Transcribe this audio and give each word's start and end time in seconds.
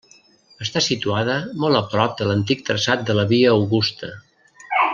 Està 0.65 0.81
situada 0.85 1.35
molt 1.65 1.79
a 1.81 1.81
prop 1.91 2.15
de 2.21 2.27
l'antic 2.31 2.65
traçat 2.71 3.05
de 3.11 3.17
la 3.19 3.27
Via 3.35 3.53
Augusta. 3.59 4.11